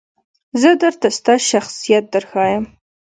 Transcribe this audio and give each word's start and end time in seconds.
زه 0.61 0.69
درته 0.81 1.07
ستا 1.17 1.33
شخصیت 1.51 2.03
درښایم. 2.13 2.63